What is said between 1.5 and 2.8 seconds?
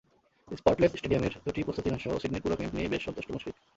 প্রস্তুতি ম্যাচসহ সিডনির পুরো ক্যাম্প